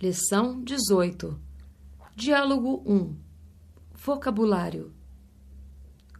[0.00, 1.42] Lição 18.
[2.14, 3.18] Diálogo 1.
[3.94, 4.94] Vocabulário: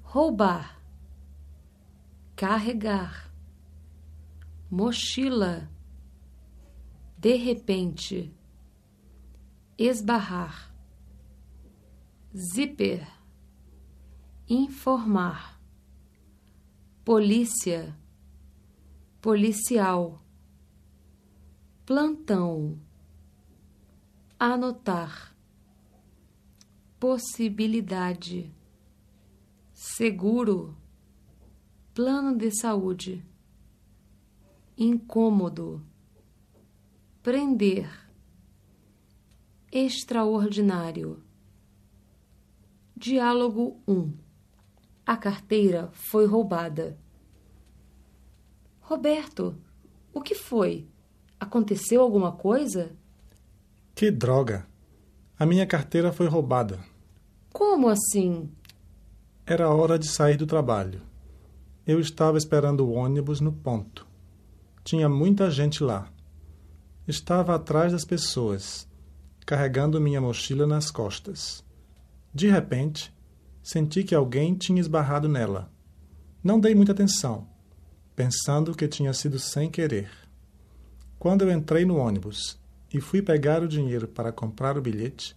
[0.03, 0.83] roubar,
[2.35, 3.33] carregar,
[4.69, 5.71] mochila,
[7.17, 8.35] de repente,
[9.79, 10.75] esbarrar,
[12.37, 13.07] zíper,
[14.49, 15.63] informar,
[17.05, 17.97] polícia,
[19.21, 20.21] policial,
[21.87, 22.88] plantão
[24.39, 25.37] anotar,
[27.01, 28.55] possibilidade,
[29.73, 30.77] seguro,
[31.93, 33.27] plano de saúde,
[34.77, 35.85] incômodo,
[37.21, 37.91] prender,
[39.73, 41.21] extraordinário.
[42.97, 44.13] Diálogo 1
[45.05, 46.97] A carteira foi roubada.
[48.81, 49.61] Roberto,
[50.13, 50.89] o que foi?
[51.41, 52.97] Aconteceu alguma coisa?
[53.99, 54.65] Que droga!
[55.37, 56.79] A minha carteira foi roubada.
[57.53, 58.49] Como assim?
[59.45, 61.03] Era hora de sair do trabalho.
[61.85, 64.07] Eu estava esperando o ônibus no ponto.
[64.85, 66.09] Tinha muita gente lá.
[67.09, 68.87] Estava atrás das pessoas,
[69.45, 71.65] carregando minha mochila nas costas.
[72.33, 73.13] De repente,
[73.65, 75.73] senti que alguém tinha esbarrado nela.
[76.41, 77.49] Não dei muita atenção,
[78.15, 80.09] pensando que tinha sido sem querer.
[81.19, 82.61] Quando eu entrei no ônibus
[82.93, 85.37] e fui pegar o dinheiro para comprar o bilhete,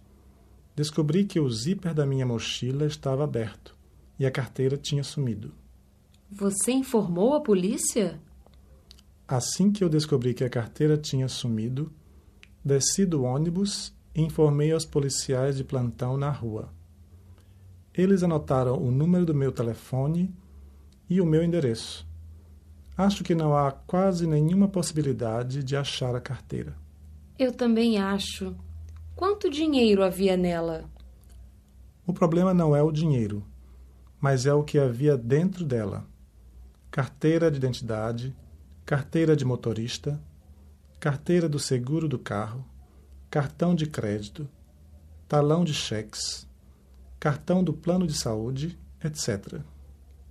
[0.74, 3.76] descobri que o zíper da minha mochila estava aberto
[4.18, 5.52] e a carteira tinha sumido.
[6.30, 8.18] Você informou a polícia?
[9.28, 11.92] Assim que eu descobri que a carteira tinha sumido,
[12.64, 16.72] desci do ônibus e informei aos policiais de plantão na rua.
[17.94, 20.34] Eles anotaram o número do meu telefone
[21.08, 22.06] e o meu endereço.
[22.96, 26.81] Acho que não há quase nenhuma possibilidade de achar a carteira.
[27.38, 28.54] Eu também acho.
[29.14, 30.90] Quanto dinheiro havia nela?
[32.06, 33.44] O problema não é o dinheiro,
[34.20, 36.06] mas é o que havia dentro dela:
[36.90, 38.34] carteira de identidade,
[38.84, 40.20] carteira de motorista,
[41.00, 42.64] carteira do seguro do carro,
[43.30, 44.48] cartão de crédito,
[45.28, 46.46] talão de cheques,
[47.18, 49.60] cartão do plano de saúde, etc.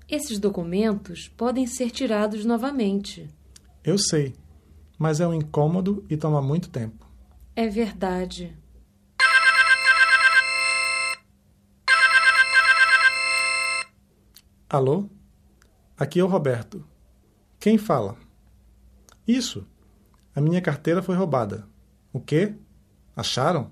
[0.08, 3.30] Esses documentos podem ser tirados novamente.
[3.84, 4.36] Eu sei,
[5.02, 7.08] mas é um incômodo e toma muito tempo.
[7.56, 8.56] É verdade.
[14.70, 15.10] Alô?
[15.98, 16.86] Aqui é o Roberto.
[17.60, 18.16] Quem fala?
[19.28, 19.66] Isso.
[20.36, 21.68] A minha carteira foi roubada.
[22.14, 22.54] O quê?
[23.16, 23.72] Acharam?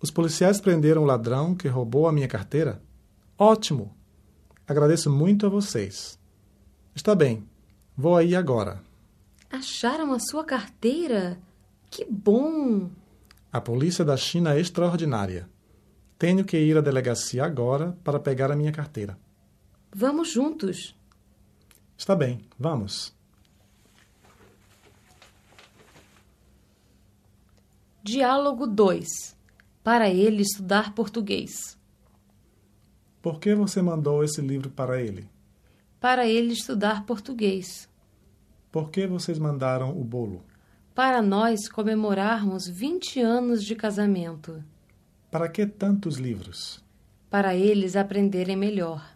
[0.00, 2.80] Os policiais prenderam o ladrão que roubou a minha carteira?
[3.36, 3.92] Ótimo!
[4.68, 6.16] Agradeço muito a vocês.
[6.94, 7.44] Está bem,
[7.96, 8.91] vou aí agora.
[9.52, 11.38] Acharam a sua carteira?
[11.90, 12.90] Que bom!
[13.52, 15.46] A polícia da China é extraordinária.
[16.18, 19.18] Tenho que ir à delegacia agora para pegar a minha carteira.
[19.94, 20.96] Vamos juntos.
[21.98, 23.14] Está bem, vamos.
[28.02, 29.36] Diálogo 2
[29.84, 31.78] Para ele estudar português.
[33.20, 35.28] Por que você mandou esse livro para ele?
[36.00, 37.91] Para ele estudar português.
[38.72, 40.42] Por que vocês mandaram o bolo?
[40.94, 44.64] Para nós comemorarmos 20 anos de casamento.
[45.30, 46.82] Para que tantos livros?
[47.28, 49.14] Para eles aprenderem melhor.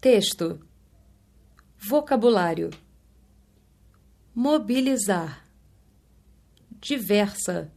[0.00, 0.60] Texto:
[1.76, 2.70] Vocabulário:
[4.32, 5.44] Mobilizar,
[6.80, 7.72] Diversa,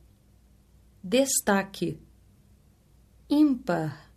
[1.03, 1.99] Destaque,
[3.27, 4.11] Ímpar,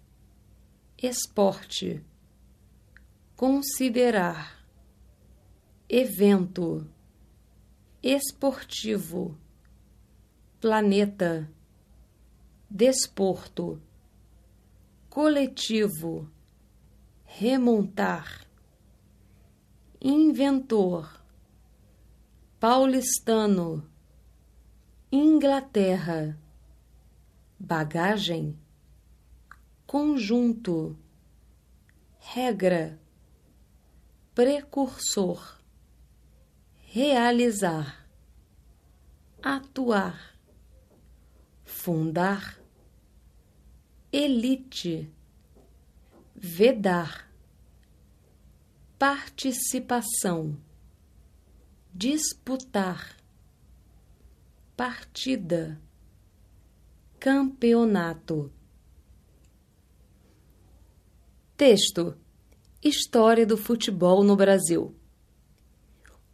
[1.02, 2.04] Esporte,
[3.34, 4.55] Considerar
[5.88, 6.84] evento,
[8.02, 9.38] esportivo,
[10.60, 11.48] planeta,
[12.69, 13.80] desporto,
[15.08, 16.28] coletivo,
[17.38, 18.48] remontar,
[20.00, 21.22] inventor,
[22.58, 23.88] paulistano,
[25.12, 26.36] Inglaterra,
[27.60, 28.59] bagagem,
[29.86, 30.98] conjunto,
[32.18, 32.98] regra,
[34.34, 35.56] precursor
[36.97, 38.09] realizar,
[39.43, 40.34] atuar,
[41.63, 42.59] fundar,
[44.10, 45.13] elite,
[46.34, 47.31] vedar,
[48.98, 50.57] participação,
[51.93, 53.15] disputar,
[54.75, 55.78] partida,
[57.21, 58.51] campeonato.
[61.59, 62.16] Texto:
[62.83, 64.97] História do futebol no Brasil.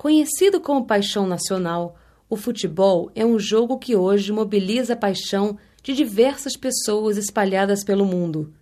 [0.03, 1.97] Conhecido como paixão nacional,
[2.29, 8.05] O futebol é um jogo que hoje mobiliza a paixão de diversas pessoas espalhadas pelo
[8.05, 8.53] mundo.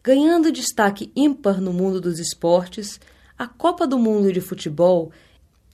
[0.00, 3.00] Ganhando destaque ímpar no mundo dos esportes,
[3.36, 5.10] a Copa do Mundo de Futebol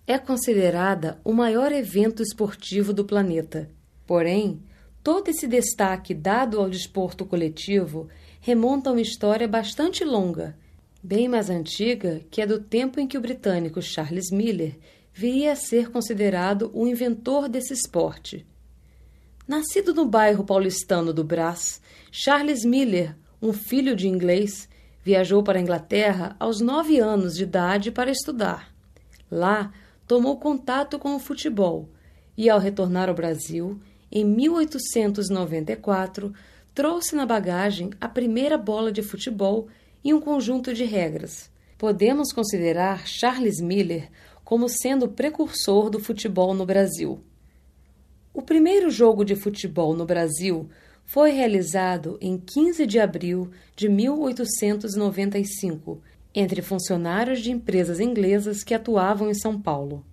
[0.07, 3.69] é considerada o maior evento esportivo do planeta.
[4.07, 4.63] Porém,
[5.03, 8.09] todo esse destaque dado ao desporto coletivo
[8.41, 10.57] remonta a uma história bastante longa,
[11.03, 14.79] bem mais antiga que é do tempo em que o britânico Charles Miller
[15.13, 18.47] viria a ser considerado o inventor desse esporte.
[19.47, 21.81] Nascido no bairro paulistano do Brás,
[22.11, 24.69] Charles Miller, um filho de inglês,
[25.03, 28.73] viajou para a Inglaterra aos nove anos de idade para estudar.
[29.31, 29.73] Lá,
[30.07, 31.89] tomou contato com o futebol
[32.37, 33.81] e, ao retornar ao Brasil,
[34.11, 36.33] em 1894,
[36.75, 39.69] trouxe na bagagem a primeira bola de futebol
[40.05, 41.51] e um conjunto de regras.
[41.79, 44.09] Podemos considerar Charles Miller
[44.53, 47.25] como sendo precursor do futebol no Brasil.
[48.35, 50.69] O primeiro jogo de futebol no Brasil
[51.07, 56.03] foi realizado em 15 de abril de 1895
[56.35, 60.05] entre funcionários de empresas inglesas que atuavam em São Paulo.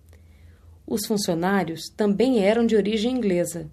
[0.88, 3.69] Os funcionários também eram de origem inglesa.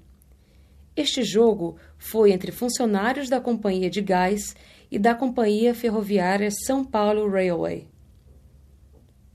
[0.96, 4.56] Este jogo foi entre funcionários da Companhia de Gás
[4.90, 7.86] e da Companhia Ferroviária São Paulo Railway.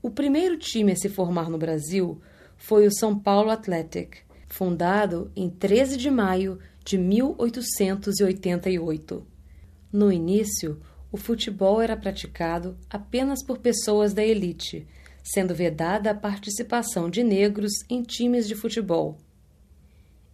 [0.02, 2.20] O primeiro time a se formar no Brasil
[2.56, 4.16] foi o São Paulo Athletic,
[4.48, 9.24] fundado em 13 de maio de 1888.
[9.92, 10.80] No início,
[11.12, 14.88] o futebol era praticado apenas por pessoas da elite,
[15.22, 19.18] sendo vedada a participação de negros em times de futebol.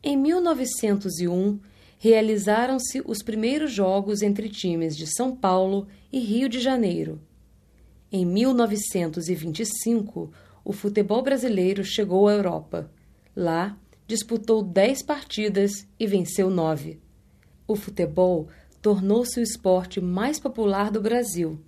[0.02, 1.60] Em 1901,
[1.98, 7.20] realizaram-se os primeiros jogos entre times de São Paulo e Rio de Janeiro.
[8.10, 10.32] Em 1925,
[10.64, 12.90] o futebol brasileiro chegou à Europa.
[13.36, 17.02] Lá, disputou dez partidas e venceu nove.
[17.66, 18.48] O futebol
[18.80, 21.60] tornou-se o esporte mais popular do Brasil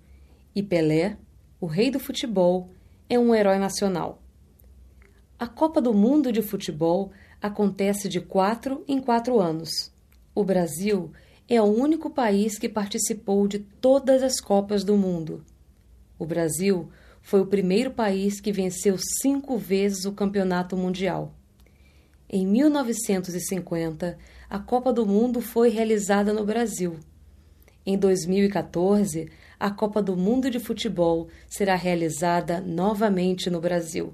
[0.55, 1.15] e Pelé,
[1.59, 2.71] o rei do futebol,
[3.07, 4.19] é um herói nacional.
[5.37, 7.11] A Copa do Mundo de Futebol
[7.41, 9.93] acontece de quatro em quatro anos.
[10.33, 11.11] O Brasil
[11.47, 15.45] é o único país que participou de todas as Copas do Mundo.
[16.21, 16.87] O Brasil
[17.19, 21.33] foi o primeiro país que venceu cinco vezes o Campeonato Mundial.
[22.29, 26.99] Em 1950, a Copa do Mundo foi realizada no Brasil.
[27.83, 34.13] Em 2014, a Copa do Mundo de Futebol será realizada novamente no Brasil.